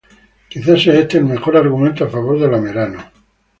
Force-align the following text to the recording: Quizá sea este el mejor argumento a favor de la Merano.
Quizá 0.49 0.75
sea 0.79 0.95
este 0.95 1.19
el 1.19 1.25
mejor 1.25 1.55
argumento 1.57 2.03
a 2.05 2.09
favor 2.09 2.39
de 2.39 2.47
la 2.47 2.57
Merano. 2.57 3.03